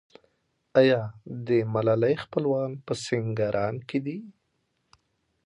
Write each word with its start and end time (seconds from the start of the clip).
آیا 0.79 1.01
د 1.47 1.49
ملالۍ 1.73 2.15
خپلوان 2.23 2.71
په 2.85 2.93
سینګران 3.03 3.75
کې 3.89 3.99
دي؟ 4.05 4.17